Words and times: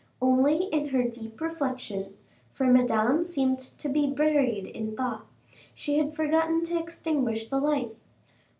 Only 0.19 0.63
in 0.65 0.87
her 0.87 1.03
deep 1.03 1.39
reflection, 1.39 2.17
for 2.49 2.65
Madame 2.65 3.21
seemed 3.21 3.59
to 3.59 3.87
be 3.87 4.07
buried 4.07 4.65
in 4.65 4.95
thought, 4.97 5.27
she 5.75 5.99
had 5.99 6.15
forgotten 6.15 6.63
to 6.63 6.79
extinguish 6.79 7.49
the 7.49 7.59
light. 7.59 7.95